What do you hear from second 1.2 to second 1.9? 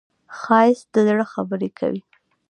خبرې